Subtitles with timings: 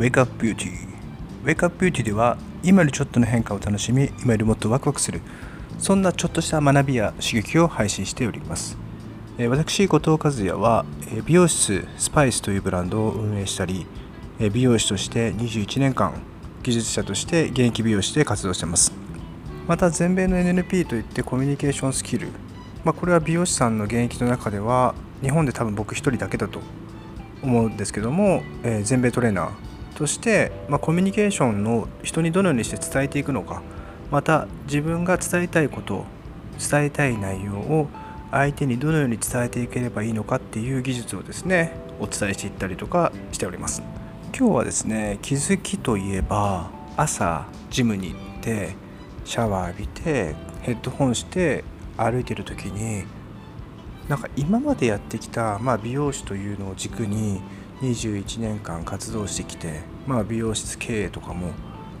[0.00, 0.70] Wake Up Beauty
[1.44, 5.20] Wake Up Beauty では今よりちょっとの変化を楽しみ今よりもっとワクワクする
[5.78, 8.78] そんなちょっとした学びや刺激を配信しております。
[9.38, 10.86] 私後藤和也は
[11.26, 13.86] 美容室スパイスというブランドを運営したり
[14.52, 16.14] 美容師として21年間
[16.62, 18.94] 技術者として現役美容師で活動してます。
[19.68, 22.28] また全米の NLP といってコミュニケーションスキル、
[22.84, 26.62] まあ、これは美容師さんの現役の中では日本で多分僕一人だけだと
[27.42, 29.69] 思うんですけども、え全米トレーナー
[30.00, 33.62] として、まあ、コミュニケーションを人にどのようにして伝えていくのか
[34.10, 36.06] また自分が伝えたいこと
[36.58, 37.86] 伝えたい内容を
[38.30, 43.82] 相手にどのように伝えていければいいのかっていう技術をですねお伝えしていったりとかしております。
[44.34, 48.76] 今日はですね気づきといえば朝ジムに行って
[49.26, 51.62] シャワー浴びてヘッドホンして
[51.98, 53.04] 歩いてる時に
[54.08, 57.42] なんか今までやってきた、まあ、美容師というのを軸に
[57.80, 61.50] 21年間活動してきて、まあ、美容室経営とかも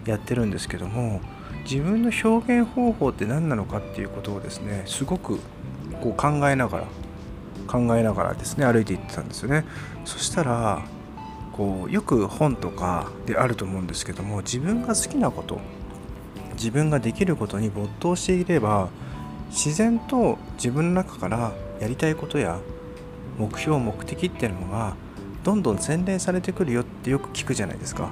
[0.06, 1.20] やってるんですけども
[1.64, 5.38] 自分の表現方法って何なのかっていうことをですねすごく
[6.00, 6.84] こう考えながら
[7.66, 9.64] 考えながらですね歩いていってたんですよね。
[10.04, 10.82] そしたら
[11.52, 15.60] こうよく本とかであると思うんですけども自分が好きなこと
[16.54, 18.88] 自分ができることに没頭していれば
[19.50, 22.58] 自然と自分の中からやりたいことや
[23.38, 24.96] 目標目的っていうのが
[25.44, 28.10] どんどん洗練されてくるよってよく聞くじゃないですか、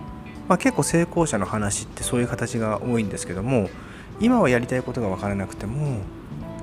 [0.48, 3.68] まあ、結構成功者の話ってそういう形が多いんですけども
[4.20, 6.00] 今はやりたいことが分からなくても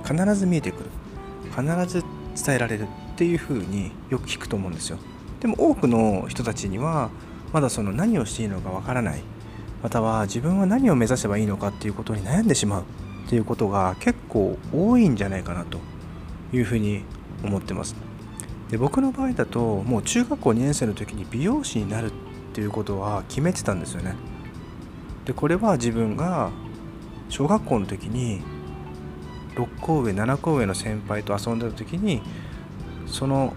[0.06, 0.90] 必ず見えてくる。
[1.56, 2.04] 必ず
[2.36, 4.98] 伝えられるっていうふうによく聞くと思うんですよ。
[5.40, 7.10] でも多くの人たちには
[7.54, 9.22] まだその何をしていいのか分からない。
[9.82, 12.82] または自分は何を目指せばいいのかっていうことに悩んでしまう。
[13.26, 15.80] っていうことが結構多いんじゃないかなと
[16.54, 17.04] いうふうに
[17.44, 17.96] 思ってます。
[18.70, 22.14] で僕の場合だともう中学校2年生の時に美容師になるっ
[22.54, 24.16] ていうことは決めてたんですよね。
[25.26, 26.52] でこれは自分が
[27.30, 28.42] 小学校の時に
[29.56, 32.22] 6校上7校上の先輩と遊んでた時に
[33.08, 33.54] その、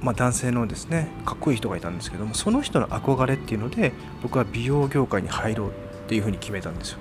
[0.00, 3.92] まあ、男性のですねかっこいい人がいたんですけどもその人の憧れっていうので
[4.22, 5.72] 僕は美容業界に入ろうっ
[6.08, 6.98] ていうふうに決めたんですよ。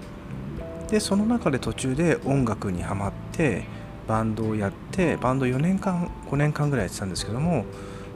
[0.90, 3.64] でその中で途中で音楽にはまって
[4.12, 7.64] バンドをやってバンド4年間5年間ぐらいやってたんですけども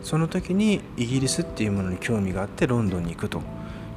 [0.03, 3.41] その時にイギリスっていうものに興味があってロンドンに行くと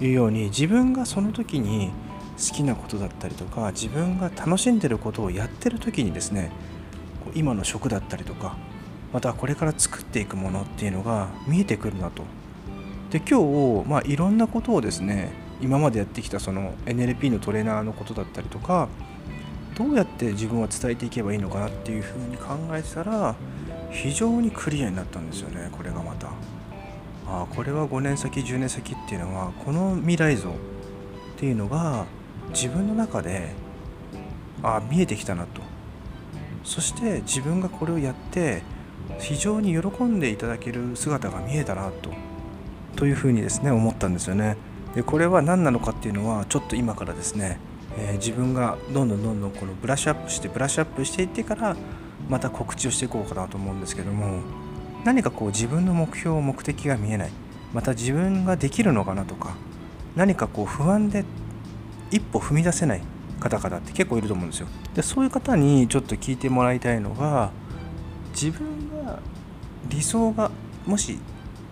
[0.01, 1.91] いうように自分がその時に
[2.37, 6.53] 好きなことだったりとか自分が楽しんでることをやってる時にですね
[7.35, 8.57] 今の職だったりとか
[9.13, 12.23] またこれから作っていくものっていうのが見えてくるなと。
[13.11, 18.89] で今日、まあ、いろんなことをですね今までやってきたその NLP のトレーナーのことだったりとか
[19.79, 23.37] どうやって自分は伝えていけばいいのかなっていうふうに考えてたら
[23.93, 26.29] 非常にクリアになったんですよねこれがまた。
[27.31, 30.53] あこれは5年先10年先っていうのはこの未来像っ
[31.37, 32.07] ていうのが
[32.51, 33.51] 自分の中で
[34.63, 35.63] ああ見えてきたなと。
[36.65, 38.63] そして自分がこれをやって
[39.21, 42.11] 非常に喜んでいただける姿が見えたなと。
[42.97, 44.57] というふうにですね思ったんですよね。
[44.97, 47.61] でこれは何なのかっていうのはちょっと今からですね、
[47.99, 51.77] えー自分がどんどんどんどんこのブラッシュアップしてブラッシュアップしていってから
[52.29, 54.41] また告知をしていこうかなと思うんですけども
[55.05, 57.31] 何かこう自分の目標目的が見えない。
[57.73, 59.55] また自分ができるのかなとか
[60.17, 61.25] 何かこう不安で
[62.11, 63.03] 一歩踏み出せない
[63.41, 64.69] 方々って結構いると思うんですよ。
[64.95, 67.51] でそういう方にちょっと聞いてもらいたいのが
[68.31, 69.21] 自分が
[69.89, 70.51] 理想が
[70.87, 71.19] もし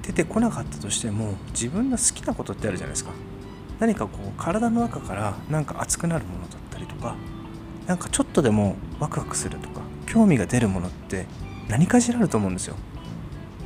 [0.02, 3.10] 出てこなかったとしても自分の好きなことってあるじゃないですか。
[3.78, 7.14] 何かこう体の中からなんか熱くなるものだったりとか
[7.86, 11.26] なんかちょっとでもワクワクするとか興味が出るものって
[11.68, 12.76] 何かしらあると思うんですよ。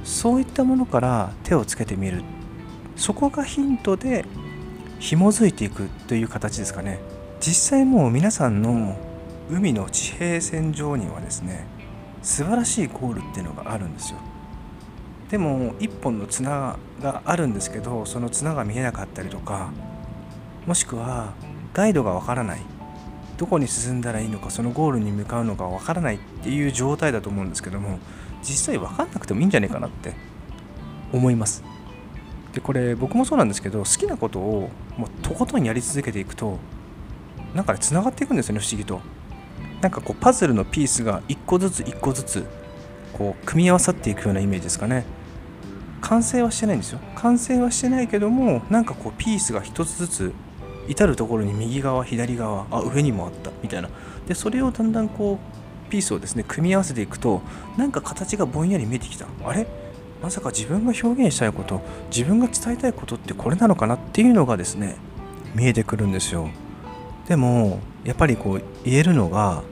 [0.04, 2.22] そういったものから手をつけてみる。
[2.97, 4.25] そこがヒントで
[4.98, 7.00] 紐づいていくという形ですかね。
[7.41, 8.98] 実際もう皆さんの
[9.50, 11.66] 海の地平線上にはですね
[12.22, 14.19] 素晴らしいゴールっていうのがあるんですよ。
[15.31, 19.71] でも一本の綱があるんですけどその綱が見えなかったりとか
[20.66, 21.33] もしくは
[21.72, 22.60] ガイドがわからない。
[23.41, 27.98] どこに進んだらいいのかそのゴールに向かうのかわからないっていう状態だと思うんですけども
[28.42, 30.12] 実際分かんなくてもいいんじゃないかなって
[31.10, 31.65] 思います。
[32.53, 36.59] でこれ僕もそうなんですけど好きなことをもうとことんやり続けていくと
[37.54, 39.01] なんかねつながっていくんですよね不思議と。
[39.80, 42.45] なんかこうパズルのピースが一個ずつ一個ずつ
[43.15, 45.06] こう組み合わさっていくようなイメージですかね。
[46.03, 47.01] 完成はしてないんですよ。
[47.15, 50.33] 完成はしてないけどもなんかこうピースが一つずつ
[50.88, 53.88] 至る所に右側左側あ上にもあったみたいな。
[54.27, 55.38] でそれをだんだんこ
[55.88, 57.42] うピースをですね組み合わせていくと
[57.77, 59.27] なんか形がぼんやり見えてきた。
[59.44, 59.66] あれ？
[60.22, 61.80] まさか自分が表現したいこと
[62.15, 64.97] 自分が伝えたいことってこれなのかなっていうのがですね
[65.54, 66.50] 見えてくるんですよ。
[67.27, 69.62] でもやっぱりこう言えるのが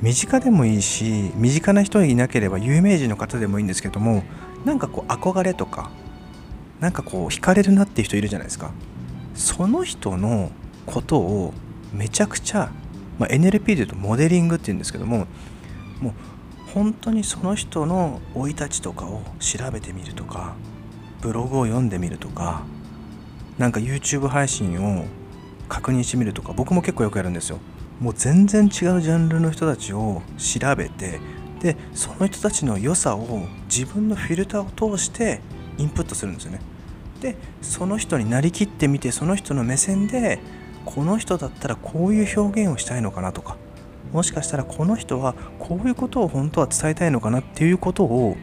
[0.00, 4.22] 身近でもいいし身近な人にいなければ有名人の方でもいいんですけども
[4.64, 5.90] なんかこう憧れとか
[6.80, 8.70] なんかこう惹かれるなっていう人いるじゃないですか。
[9.38, 10.50] その人の
[10.84, 11.54] ことを
[11.92, 12.72] めちゃくちゃ、
[13.18, 15.26] まあ、NLP で言うとモデリングっていうんですけども
[16.00, 16.12] もう
[16.74, 20.56] 本当にその人の生い立ちとかを調べてみるとか
[21.20, 22.64] ブログを読んでみるとか
[23.58, 25.06] なんか YouTube 配信を
[25.68, 27.58] 確認してみるとか僕も結構よくやるんですよ。
[28.00, 31.20] もう全然違うジャンルの人たちを調べて
[31.60, 35.40] でその人たちの良さを自分のフィルターを通して
[35.78, 36.60] インプットするんですよね。
[37.20, 40.38] でその人になりきってみてその人の目線で
[40.84, 43.56] この人だったらこういう表現をしたいのかなとか
[44.12, 48.36] もしかしたらこの人はこういうことを本当は伝えたいのかなっていうことを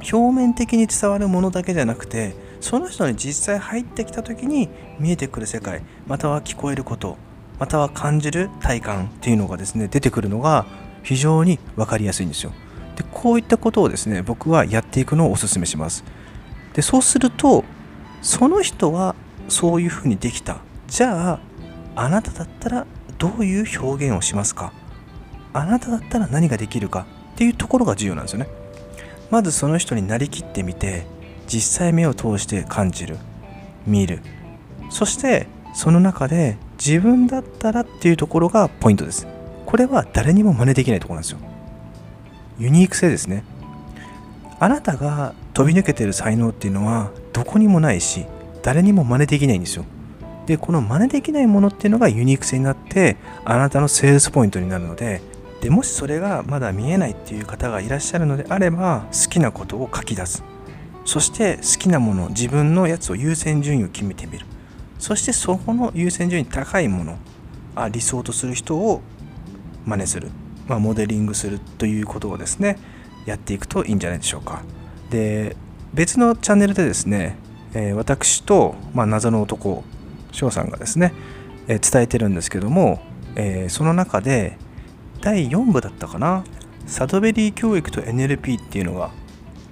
[0.00, 4.68] 表面的に伝わるものだけじゃなくてその人に実際入ってきた時に
[4.98, 7.16] 見えてくる世界または聞こえること
[7.58, 10.66] または感じる体感っていうのがですね出てくるのが
[11.02, 12.52] 非常に分かりやすいんですよ。
[12.96, 16.04] でこういったことをですね僕はやっていくのをお勧めします。
[16.74, 17.64] でそうすると
[18.22, 19.14] その人は
[19.48, 20.58] そういうふうにできた。
[20.86, 21.40] じゃあ
[21.96, 22.86] あなただったら
[23.18, 24.72] どういう表現をしますか？
[25.52, 27.06] あなただったら何ができるか？
[27.34, 28.48] っていうところが重要なんですよね。
[29.30, 31.06] まずその人になりきってみて
[31.46, 33.18] 実際目を通して感じる
[33.86, 34.20] 見る。
[34.90, 39.26] そしてその中で自分だったらっていうところがポイントです。
[39.66, 41.38] これは誰にも真似できないところなんですよ。
[42.58, 43.42] ユニーク性ですね。
[44.60, 48.26] あなたが飛び抜けてる才能っていうのはどこにもないし
[48.62, 49.84] 誰にも真似できないんですよ。
[50.46, 55.22] でこの真似できないものっていうのがユニーク性になってあなたのセールスポイントになるので
[55.60, 60.42] でもしそれがまだ見えないっていう方がいらっしゃるのであれば好きなことを書き出す。
[61.04, 64.46] そして好きなもの自分のやつを優先順位を決めてみる。
[64.98, 67.18] そしてそこの優先順位高いもの
[67.74, 69.00] あ理想とする人を
[69.84, 70.30] 真似する、
[70.68, 72.78] まあ、モデリングするということをですね
[73.26, 74.62] やっていくといいんじゃないでしょうか。
[75.10, 75.56] で
[75.94, 77.36] 別のチャンネルでですね、
[77.74, 79.84] えー、私と、まあ、謎の男
[80.30, 81.12] 翔さんがですね、
[81.68, 83.02] えー、伝えてるんですけども、
[83.36, 84.56] えー、その中で
[85.20, 86.44] 第4部だったかな
[86.86, 89.10] サドベリー教育と NLP っていうのが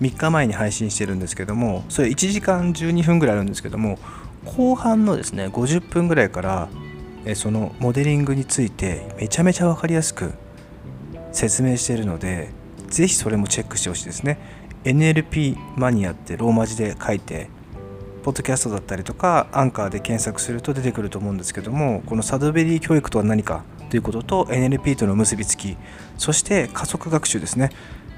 [0.00, 3.98] 3日前に配信してるんですけどもそれ1時間12分ぐらいあるんですけども
[4.44, 6.68] 後半のですね50分ぐらいから
[7.34, 10.32] そのモデリングについてめちゃめちゃ分かりやすく
[11.32, 12.50] 説明しているので
[12.88, 14.59] ぜひそれもチェックしてほしいですね。
[14.84, 17.48] NLP マニアってローマ字で書いて
[18.22, 25.76] ポッドキャストだったりとかアンカーで検索すると出てくると思うんですけどもこのサドベリー教育とは何かということと NLP との結びつき
[26.16, 27.70] そして加速学習ですね、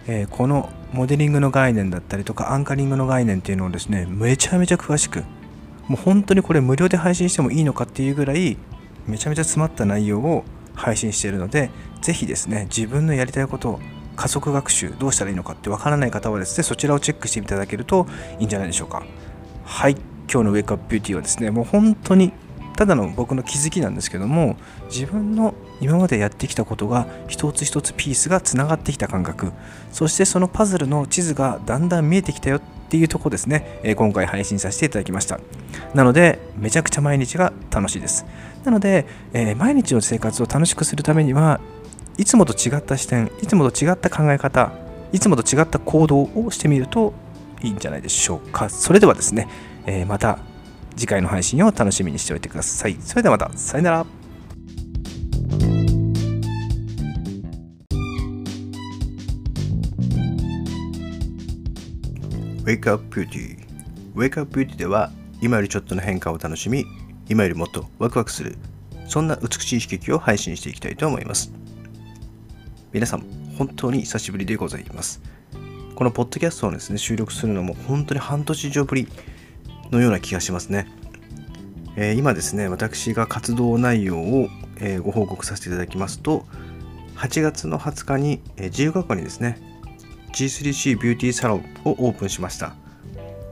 [0.06, 5.24] えー、このモデリングの概念だったりとかアンカリングの概念っていうのをですねめちゃめちゃ詳しく
[5.88, 8.56] もう本当にこれ無料で配信してもいいのかっていうぐらい
[9.06, 10.44] めちゃめちゃ詰まった内容を
[10.74, 11.70] 配信しているので
[12.02, 13.80] ぜひですね自分のやりたいことを
[14.16, 18.06] 加速学習どうしたらいいのかってわからない方はですねそちらをチェックしていただけると
[18.38, 19.02] いいんじゃないでしょうか。
[19.64, 19.96] はい。
[20.32, 22.32] 今日のウェイクアップビューティーはですねもう本当に
[22.76, 24.56] ただの僕の気づきなんですけども
[24.86, 29.52] 自分の今までやってきたことが一つ一つピースがつながってきた感覚
[29.90, 35.40] そしてそのパズルの地図がだんだん見えてきたよっていうとこですね、え今回配信させていただきました。
[35.94, 38.26] なのでめちゃくちゃ毎日が楽しいです。
[38.64, 41.58] なので、えー、毎日の生活を楽しくするためには
[42.18, 44.72] いつもと違った視点いつもと違った考え方
[45.12, 47.14] いつもと違った行動をしてみると
[47.62, 49.48] いいんじゃないでしょうかそれではですね、
[49.86, 50.38] えー、また
[50.96, 52.96] 次回の配信を楽しみにしておいてください。
[53.00, 54.06] それではまた、さよなら。
[62.64, 63.58] Wake Up Beauty
[64.14, 66.84] Wake Up Beauty では今よりちょっとの変化を楽しみ
[67.28, 68.56] 今よりもっとワクワクする
[69.08, 71.52] そんな美しい刺激を配信していきたいと思います
[72.92, 73.24] 皆さん
[73.58, 75.20] 本当に久しぶりでございます
[75.94, 79.08] このポッドキャストをですね収録するのも本当に半年以上ぶり
[79.92, 80.88] のような気がしますね。
[81.96, 86.46] えー、今ですね、私が活動内容を、えー、ご報告させていただきますと、
[87.16, 89.58] 8月の20日に、えー、自由学校にですね、
[90.32, 92.74] G3C ビューティーサロンをオープンしました。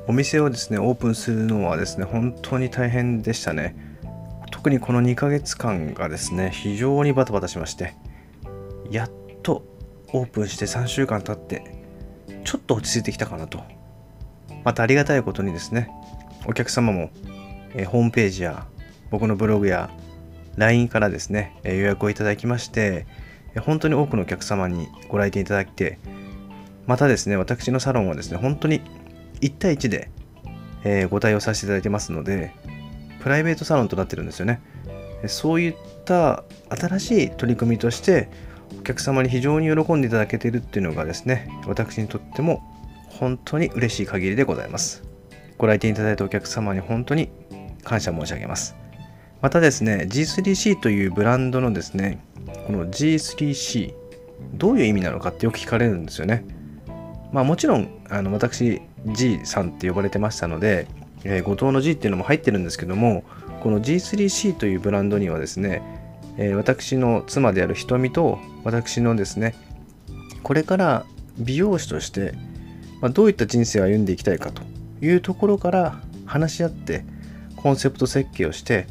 [0.08, 3.76] お店をですね、オープンするのはですね、本当に大変でしたね。
[4.50, 7.94] 特にこの2ヶ月間がですね、非常にバタバタしまして、
[8.90, 9.10] やっ
[9.42, 9.64] と
[10.12, 11.62] オープンして3週間経って、
[12.44, 13.62] ちょっと落ち着いてきたかなと。
[14.64, 15.90] またありがたいことにですね、
[16.46, 17.10] お客様も、
[17.74, 18.66] え、ホームページや
[19.10, 19.90] 僕のブログや
[20.56, 23.06] LINE からですね、え、予約をいただきまして、
[23.54, 25.98] え本当に多くのお客様にご来店いただいて、
[26.86, 28.80] またですね、私のサロンはですね、本当に
[29.40, 30.10] 1対1で、
[30.84, 32.52] え、ご対応させていただいてますので
[33.20, 34.60] プライベートサロンとなってるんですよね
[35.26, 38.28] そういった新しい取り組みとして
[38.78, 42.62] お客様に非常に喜んでいただけているっていうのがですね私にとっても
[43.08, 45.02] 本当に嬉しい限りでございます。
[45.58, 47.30] ご来店いただいたお客様に本当に
[47.84, 48.76] 感謝申し上げます。
[49.42, 52.22] またですね G3C というブランドのですね
[52.66, 53.94] この G3C
[54.54, 56.44] どういう意味なのかってよく聞かれるんですよね。
[57.32, 60.86] まあもちろんあの私 G さんって呼ばれてましたので、
[61.24, 63.24] えー、後藤の G っていうのも入ってるんですけども
[63.60, 65.82] この G3C というブランドにはですね、
[66.40, 69.54] え、私の妻である瞳と私のですね
[70.42, 71.04] これから
[71.38, 72.34] 美容師として、
[73.02, 74.62] ま、どういった人生を歩んでいきたいかと
[75.02, 77.04] いうところから話し合って
[77.56, 78.86] コンセプト設計をして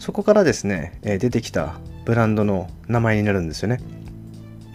[0.00, 3.78] そこからですね、え、出てきたブランドの名前になるんですよね。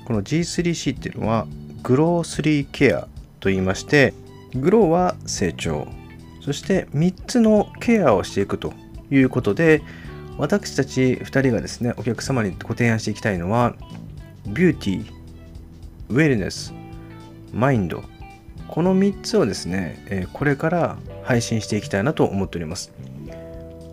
[0.05, 1.47] この G3C っていうのは
[1.83, 3.07] グロースリーケア
[3.39, 4.13] と言いまして
[4.55, 5.87] グローは成長。
[6.41, 8.73] そして3つのケアをしていくと
[9.09, 9.81] いうことで
[10.37, 13.75] 私たち2人がですねお客様にご提案していきたいのは
[14.47, 15.11] ビューティー
[16.09, 16.73] ウェルネス
[17.53, 18.03] マインド
[18.67, 22.91] この3つをですねこれから配信していきたいなと思っております、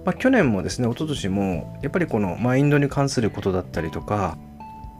[0.04, 4.36] まあ、去年もですね一昨年もやっぱりこのマインドに関することだったりとか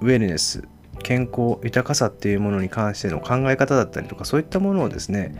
[0.00, 0.64] ウェルネス
[1.02, 5.34] 健康豊かさっていうものに関しての考え方だったりとかそういったものをですね、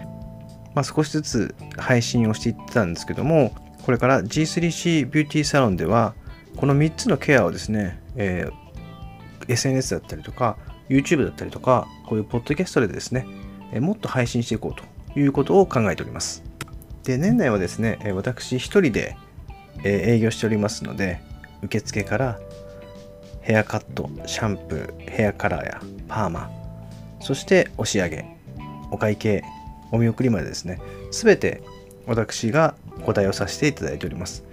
[0.75, 3.54] まあ、少しずつ配信をしていってたんですけども
[3.85, 6.15] これから G3C ビューティーサロンでは
[6.57, 10.57] この3つのケアをですね、えー、SNS だったりとか
[10.89, 13.27] YouTube だったりとかこういうポッドキャストでですね、
[13.73, 16.43] えもっと配信していこうということを考えております。
[17.05, 19.17] で年内はですね私一人で
[19.85, 21.21] 営業しておりますので
[21.62, 22.39] 受付から
[23.41, 26.51] ヘアカットシャンプーヘアカラーやパーマ
[27.21, 28.25] そして押し上げ
[28.91, 29.43] お会計
[29.91, 31.62] お見送りまでですね全て
[32.06, 34.44] 私がお答えをさせていただいております。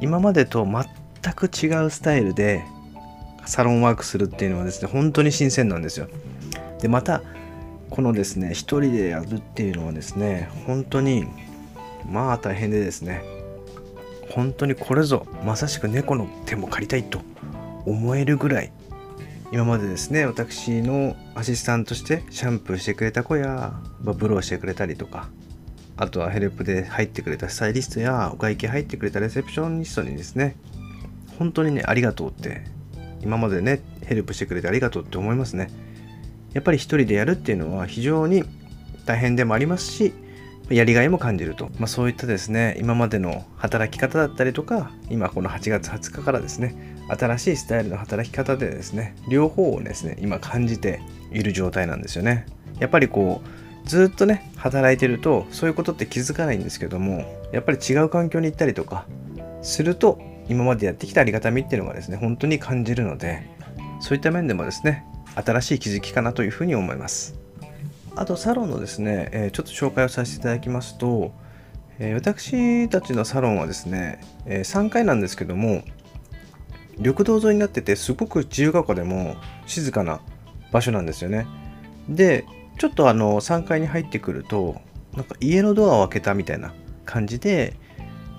[0.00, 2.64] 今までと全く違うスタイルで
[3.46, 6.08] サロンワークするっていうのはですね本当に新鮮なんですよ。
[6.80, 7.22] でまた
[7.90, 11.26] このですね一人でやるっていうのはですね本当に
[12.10, 13.22] まあ大変でですね
[14.30, 17.20] 本当にこれぞまさしく猫の手も借りたいと
[17.86, 18.72] 思えるぐらい
[19.52, 25.28] 今までですね私のアシスタントとしてシャンプーしてくれた子やブローしてくれたりとか
[25.96, 30.56] あとはヘルプで入ってくれたスタイリストやお会計入ってくれたレセプショニストにですね
[31.38, 32.62] 本当にねありがとうって
[33.22, 35.70] 今までねヘルプしてくれてありがとうって思いますね。
[36.52, 38.44] やっぱり一人でやるっていうのは非常に
[39.04, 40.14] 大変でもありますし
[40.70, 51.00] やりがいも感じると、まあ、そういったですね今までの働き方だったりとか今この8月20日からですね新しいスタイルの働き方でですね両方をですね今感じて
[51.30, 52.46] いる状態なんですよね。
[52.80, 59.06] やっぱりこうずっとね働いてるとそういうことって気づかないんですけどもやっぱり違う環境に行ったりとか
[59.62, 63.48] すると今までやってきたありがたみっていうのがですね本当に感じるので
[64.00, 65.04] そういった面でもですね
[65.36, 67.46] 新しい気づきかなというふうに思います。
[68.16, 71.32] あとサロンのですね、えちょっと紹介をさせていただきますと、
[71.98, 75.82] え私たちのサロンはですね、え3階なんですけども
[76.96, 80.20] 緑道沿いになっててすごく自由が丘でも静かな
[80.72, 81.46] 場所なんですよね。
[82.08, 82.46] で
[82.78, 84.80] ちょっとあの3階に入ってくると
[85.14, 87.74] なんか家のドアを開けたみたいな感じで、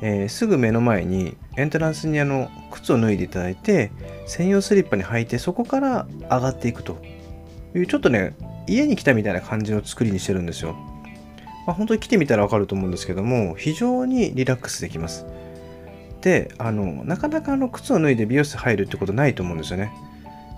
[0.01, 3.91] えー、すぐ目の前にエントランスにあの靴を脱いでいただいて
[4.27, 6.97] 専用スリッパに履いてそこから上がっていくと。
[7.75, 8.35] いうちょっとね
[8.67, 10.73] 家に来たみたいな感じの作りにしてるんですよ、
[11.65, 15.25] まあ、本当に来てみたらわかると思うんですけども非常にリラックスできます。
[16.21, 19.91] であのなかなかあの靴を脱いで美容室入るってことないと思うんですよね。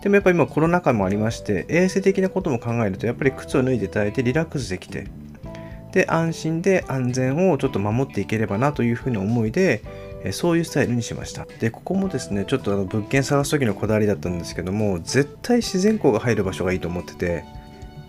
[0.01, 5.08] でもやっぱり今コロナ禍もありまして衛生的なことも考えるとやっぱり靴を脱いでいただいてリラックスできて
[5.91, 9.84] で安心で安全をちょっと守っていければなというふうな思いで
[10.32, 11.46] そういうスタイルにしました。
[11.46, 17.46] でここもですねちょっとあの物件探す時のこだわりだったんですけども絶対自然光が入る場所がいいと思ってて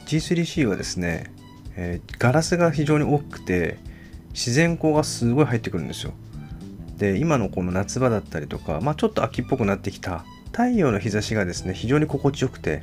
[0.07, 1.33] G3C はですね、
[1.77, 3.79] えー、ガラスが非常に大きくて
[4.31, 6.13] 自然光がすごい入ってくるんですよ。
[6.99, 12.83] で今のこの夏場だったりとか、まあ、ちょっと秋っぽくなってきた太陽の日差しがですね非常に心地よくて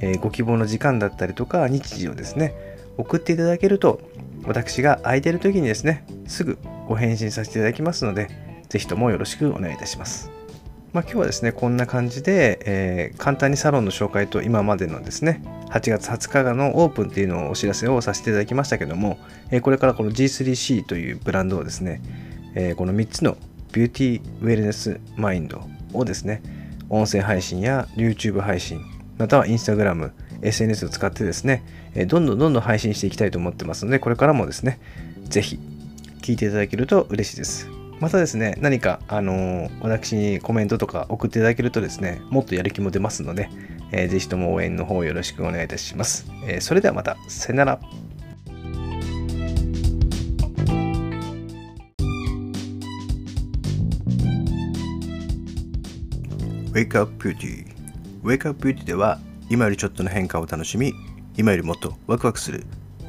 [0.00, 2.54] えご希望の時間だったりとか、日時をですね、
[2.96, 4.00] 送っていただけると、
[4.44, 8.28] 私が空いてる時にですね、すぐご返信させていただきますので、
[8.68, 10.39] ぜひともよろしくお願いいたします。
[10.92, 19.18] まあ、今日はですね、こんな感じで、えー、簡単にサロンの紹介と今までのですね、8月20日のオープンっていうのをお知らせをさせていただきましたけども、
[19.52, 22.02] えー、これからこの G3C というブランドをですね、
[22.56, 23.36] えー、この3つの
[23.72, 26.42] ビューティーウェルネスマインドをですね、
[26.88, 28.80] 音声配信や YouTube 配信、
[29.16, 30.10] または Instagram、
[30.42, 31.62] SNS を使ってですね、
[32.08, 34.80] どんどんどんどん配信していきたいと思ってますので、これからもですね、
[35.28, 35.60] ぜひ
[36.20, 37.79] 聞いていただけると嬉しいです。
[38.00, 43.50] またですね、何か、あの、私にコメントとか送っていただけるとですね、もっとやる気も出ますので、
[43.92, 46.26] えー、ぜひとも応援の方よろしくお願いいたします。
[46.46, 47.80] えー、それではまた、さよなら。
[56.72, 57.66] Wake Up Beauty
[58.22, 59.18] Wake Up Beauty では
[59.50, 60.94] 今よりちょっとの変化を楽しみ
[61.36, 62.64] 今よりもっとワクワクする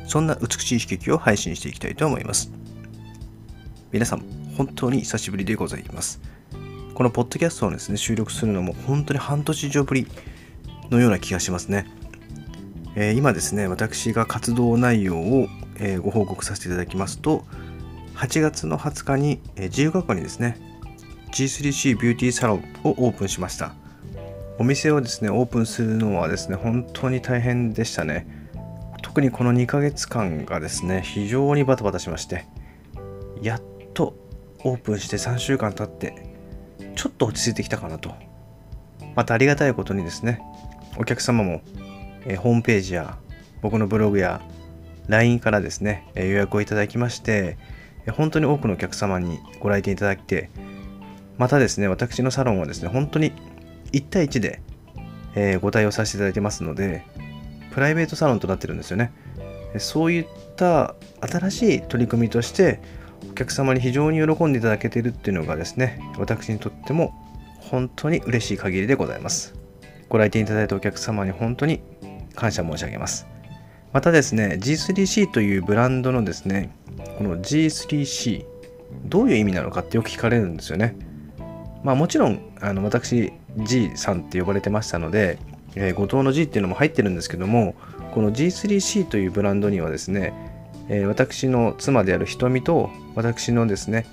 [0.07, 2.51] そんな美しい刺激を配信していきたいと思います
[3.91, 6.21] 皆さん本当に久しぶりでございます。
[6.93, 10.05] このポッドキャストをですね、収録するのも本当に半年以上ぶり
[10.91, 11.87] のような気がしますね。
[12.95, 17.43] えー、今ですね、私が活動内容を、えー、ご報告させていただきますと、
[18.17, 20.57] 8月の20日に、えー、自由学校にですね、
[21.31, 23.73] G3C ビューティーサロンをオープンしました。
[24.59, 28.27] お店をですね、オープンするのはですね、本当に大変でしたね。
[29.01, 32.45] 特にこの2ヶ月間がですね、非常にバタバタしまして、
[33.41, 33.61] やっ
[33.95, 34.21] と
[34.63, 36.31] オープンして3週間経って
[36.95, 38.13] ちょっと落ち着いてきたかなと。
[39.15, 40.41] またありがたいことにですね
[40.97, 41.61] お客様も、
[42.25, 43.17] え、ホームページや
[43.61, 44.41] 僕のブログや
[45.07, 47.57] LINE からですね、え、予約をいただきまして、
[48.05, 50.49] え、本当に多くのお客様にご来店いただいて
[51.37, 53.33] またですね私のサロンはですね本当に
[53.91, 54.61] 1対1で、
[55.35, 57.03] えご対応させていただいてますので
[57.71, 59.11] プライベートサロンとなってるんですよね。
[59.77, 60.25] そういっ
[60.57, 62.81] た新しい取り組みとして
[63.29, 67.13] お客様に非常に喜んでいただけているっていうのがですね、私にとっても
[67.59, 69.53] 本当に嬉しい限りでございます。
[70.09, 71.81] ご来店いただいたお客様に本当に
[72.35, 73.27] 感謝申し上げます。
[73.93, 76.71] またですね、G3C というブランドのですね、
[77.17, 78.45] この G3C、
[79.05, 80.95] どういう意味なのかってよく聞かれるんですよね。
[81.83, 85.39] まあもちろん、あの私、G さんって呼ばれてましたので、
[85.75, 87.75] えー、後藤の G っていうのも入ってるんですけども、
[88.13, 90.33] この G3C というブランドにはですね、
[90.93, 94.05] え、私の妻である瞳と私のですね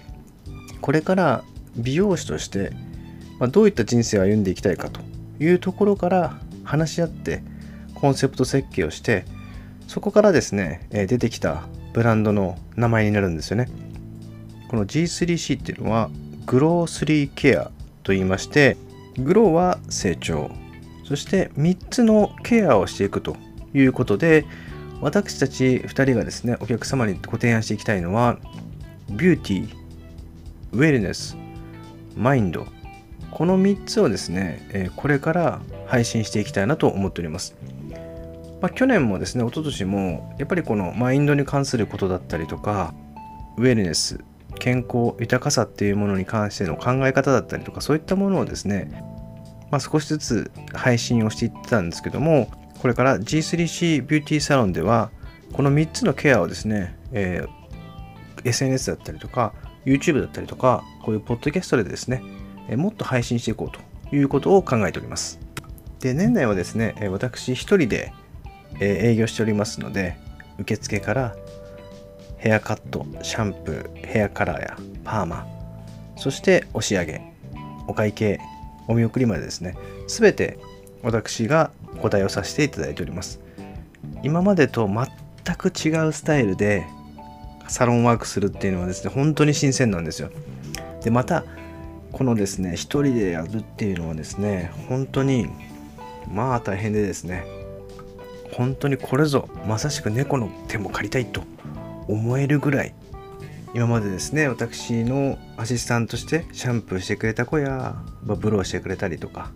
[0.81, 1.45] これから
[1.77, 2.73] 美容師として、
[3.41, 5.01] ま、どういった人生を歩んでいきたいかと
[5.41, 7.43] いうところから話し合って
[7.95, 9.25] コンセプト設計をして
[9.89, 13.69] そこからですね、え、出てきたブランドの名前になるんですよね。
[14.69, 16.11] この G3C っていうのは
[16.47, 17.71] グロースリーケア
[18.05, 18.77] と言いまして
[19.19, 20.51] グローは成長。
[21.05, 23.37] そして3つのケアをしていくと
[23.75, 24.45] いうことで
[25.01, 28.39] 私たち2人がですね、お客様にご提案していきたいのは、
[29.11, 29.75] ビューティー、
[30.73, 31.37] ウェルネス、
[32.17, 32.67] マインド、
[33.31, 37.55] この3つをですね、これから配信していきたいなと思っております。
[38.61, 42.93] まあ、去年もですね、一昨年も、やっぱりこのマインドに関することだったりとか、
[43.57, 44.19] ウェルネス、
[44.59, 48.91] 健康、豊かさっていうものに関しての考え方だったりとか、そういったものをですね、
[49.71, 52.49] まあ、少しずつ配信をしていってたんですけども、
[52.81, 55.11] これから G3C ビューティーサロンでは
[55.53, 62.23] この3つのケアをですね、えー、SNS だったりとか YouTube だったりとかこういうポッドキャストでですね、
[62.69, 65.41] えもっと配信していこうということを考えております。
[66.01, 68.13] で年内はですね私一人で
[68.81, 70.17] 営業しておりますので
[70.59, 71.37] 受付から
[72.37, 75.47] ヘアカットシャンプーヘアカラーやパーマ
[76.17, 77.21] そしてお仕上げ
[77.89, 78.39] お会計
[78.87, 80.59] お見送りまでですね全て
[81.03, 83.41] 私がお答えをさせていただいております。
[84.23, 86.87] 今までと全く違うスタイルで
[87.69, 90.31] サロンワークするっていうのはですね本当に新鮮なんですよ。
[91.03, 91.45] でまた
[92.13, 95.49] このですね一人でやるっていうのはですね本当に
[96.33, 97.45] まあ大変でですね
[98.53, 101.43] 本当にこれぞまさしく猫の手も借りたいと
[102.09, 102.95] 思えるぐらい
[103.75, 109.51] 今までですね私のアシスタントとしてシャンプーしてくれた子や、ま、ブローしてくれたりとか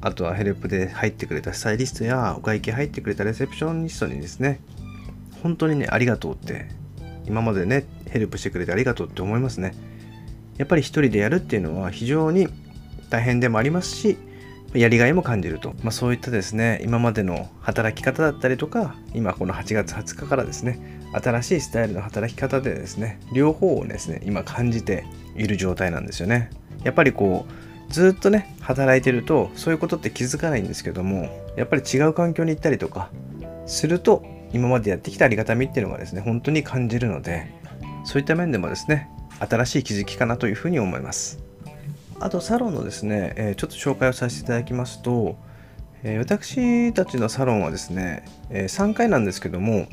[0.00, 4.60] あとはヘルプで入ってくれたスタイリストやお会計入ってくれたレセプショニストにですね
[5.42, 6.68] 本当にねありがとうって
[7.26, 9.74] 今までねヘルプしてくれてありがとうって思いますね。
[10.58, 12.48] やっぱり一人でやるっていうのは非常に
[13.08, 14.18] 大変でもありますし
[14.74, 26.50] やりがいも感じると、まあ、そういったですね今までの働き方だったりとか今この8月20日からですね新しいスタイルの働き方でですね両方をですね今感じている状態なんですよね。
[26.84, 33.10] やっぱりこうずっとね働いてるとそういうことって気づかないんですけどもやっぱり違う環境に行ったりとか
[33.66, 37.52] すると今までやってきたありがたみっていうのがですね本当に感じるので
[38.04, 41.50] そういった面でもですね新しい気づきかなというふうに思います。
[42.20, 45.38] あとサロンのですね、えちょっと紹介をさせていただきますと、
[46.02, 49.86] え私たちのサロンはですね、え3階なんですけども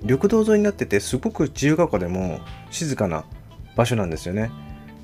[0.00, 3.24] 緑道沿いになっててすごく自由が丘でも静かな
[3.76, 4.50] 場所なんですよね。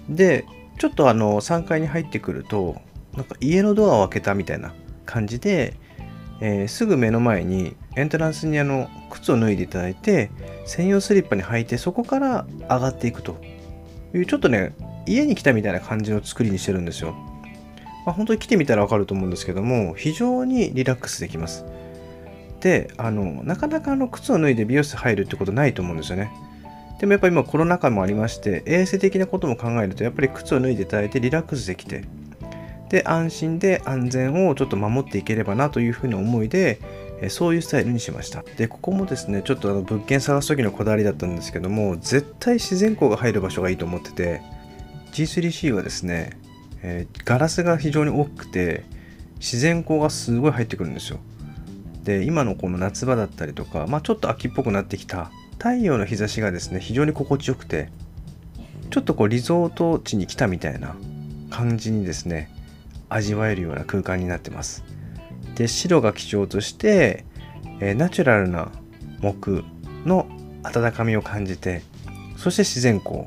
[0.08, 0.46] で
[0.78, 2.80] ちょっとあの3階に入ってくると
[3.14, 5.74] なんか家のドアを開けたみたいな感じで、
[6.40, 10.30] えー、すぐ目の前にエントランスにあの靴を脱いでいただいて
[10.66, 13.36] 専用スリッパに履いてそこから上がっていくと
[14.14, 14.74] いうちょっとね
[15.06, 17.14] 家に来たみたいな感じの作りにしてるんですよ。
[18.06, 21.64] まあ、本当に来てみたらわかると思うんですけども、非常にリラックスできます。
[22.60, 26.30] で、あの、なかなかあの靴を脱いで美容室入るってことないと思うんですよね。
[27.00, 32.04] でもやっぱり今コロナ禍もありまして、衛生的なことも考えると、やっぱり靴を脱いでいただいてリラックスできて、
[32.88, 36.80] で、安心で安全をちょっと守っていければなというふうな思いで、
[37.28, 38.42] そういうスタイルにしました。
[38.56, 44.40] で、ここもですね、ちょっとあの物件探す時のこだわりだったんですけども、絶対自然光が入る場所がいいと思ってて、
[45.12, 46.38] G3C はですね、
[46.82, 48.84] えー、ガラスが非常に大きくて
[49.38, 51.18] 自然光がすごい入ってくるんですよ
[52.04, 57.90] で今のこの夏場だったりとか、まあ、ちょっと秋っぽくなってきた太陽の日差しがですね非常に心地よくて
[58.90, 60.96] ちょっとこうリゾート地に来たみたいな
[61.50, 62.50] 感じにですね
[63.08, 64.84] 味わえるような空間になってます。
[65.54, 67.24] で白が基調として、
[67.80, 68.70] え、ナチュラルな
[69.22, 69.64] 木
[70.04, 70.26] の
[70.62, 71.82] 温かみを感じて
[72.36, 73.24] そして自然光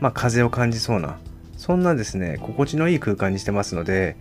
[0.00, 1.18] まあ、風を感じそうな
[1.56, 4.16] そんなですね心地のいい空間にしてますので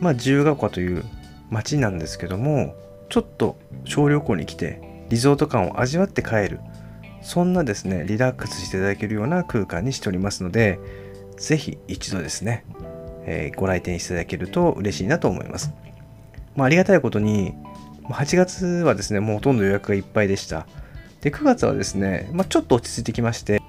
[0.00, 1.04] まあ自由が丘という
[1.50, 2.74] 街なんですけども
[3.08, 6.60] ちょっと小旅行に来てリゾート感を味わって帰る。
[7.22, 10.80] そんなですねリラックスしていただけるような空間にしておりますので
[11.36, 12.64] 是非一度ですね、
[13.26, 15.74] えー、ご来店していただけると嬉しいなと思います、
[16.56, 17.52] まあ、ありがたいことに
[18.04, 20.66] 8月はですねもうほとんど予約がいっぱいでした。
[21.20, 23.60] で9月はですね、まあ、ちょっと落ち着いてきまして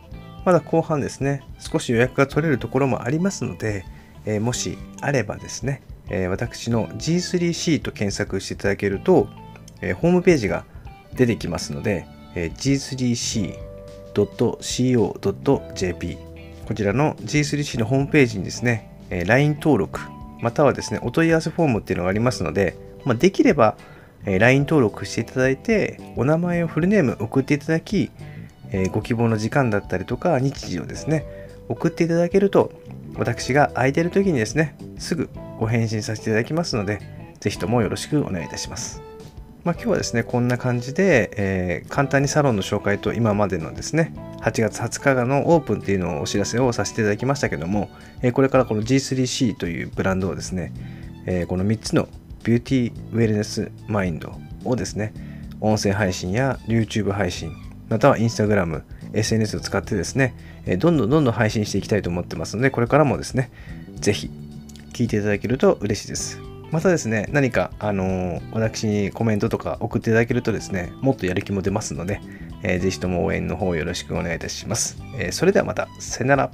[0.46, 3.86] まだ後半ですね、少し予約が取れるところもありますので、
[4.26, 9.28] えー、もしあればですね、えー、私の G3C と検索していただけると、
[9.82, 10.66] えー、ホームページが
[11.16, 13.58] 出てきますので、え g3c.co.jp
[16.66, 20.00] こちらの G3C のホームページにですね、え LINE 登録
[20.42, 23.76] またはですね、お問い合わせフォームっていうのがありますので、まあ、できれば、
[24.26, 28.12] え LINE 登録していただいて、お名前をフルネーム送っていただき、
[28.72, 31.26] えご希望の時間だったりとか日時をですね
[31.70, 32.72] 送っていただけると
[33.16, 37.00] 私が空いてる時にですねすぐご返信させていただきますので
[37.40, 39.02] 是非ともよろしくお願いいたします。
[39.64, 47.90] まあ、今日はですねこんな感じで、えー、簡単にサロンの紹介と今までのですね8月20日のオープンっていうのをお知らせをさせていただきましたけども、
[48.22, 50.74] えー、これからこの G3C というブランドをですね、
[51.28, 52.08] えー、この3つの
[52.44, 54.34] ビューティーウェルネスマインド
[54.66, 55.14] をですね
[55.60, 57.54] 音声配信や YouTube 配信
[57.92, 60.34] または Instagram、SNS を使ってですね、
[60.80, 63.52] どんどんどんどん配信していきたいと思ってますので、これからもですね、
[63.98, 64.32] ぜひ
[64.94, 66.51] 聞いていただけると嬉しいです。
[66.72, 72.22] またですね、何か、あのー、私にコメントとか送っていただけるとですね、もっとやる気も出ますので、
[72.64, 74.98] えー、ぜひとも応援の方よろしくお願いいたします。
[75.18, 76.52] えー、それではまた、さよなら。